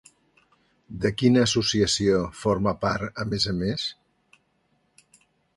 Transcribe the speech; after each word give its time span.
De 1.03 1.11
quina 1.21 1.43
associació 1.49 2.23
forma 2.45 2.75
part 2.87 3.21
a 3.25 3.29
més 3.35 3.49
a 3.55 3.57
més? 3.63 3.87